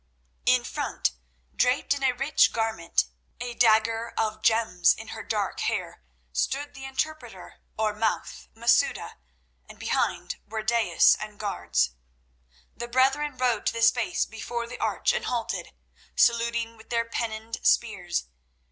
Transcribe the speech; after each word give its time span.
In 0.47 0.63
front, 0.63 1.11
draped 1.55 1.93
in 1.93 2.03
a 2.03 2.11
rich 2.11 2.51
garment, 2.53 3.05
a 3.39 3.53
dagger 3.53 4.15
of 4.17 4.41
gems 4.41 4.95
in 4.95 5.09
her 5.09 5.21
dark 5.21 5.59
hair, 5.59 6.01
stood 6.33 6.73
the 6.73 6.85
interpreter 6.85 7.61
or 7.77 7.93
"mouth" 7.93 8.47
Masouda, 8.55 9.17
and 9.69 9.77
behind 9.77 10.37
were 10.47 10.63
daïs 10.63 11.15
and 11.19 11.39
guards. 11.39 11.91
The 12.75 12.87
brethren 12.87 13.37
rode 13.37 13.67
to 13.67 13.73
the 13.73 13.83
space 13.83 14.25
before 14.25 14.65
the 14.65 14.79
arch 14.79 15.13
and 15.13 15.25
halted, 15.25 15.71
saluting 16.15 16.77
with 16.77 16.89
their 16.89 17.05
pennoned 17.05 17.59
spears. 17.61 18.23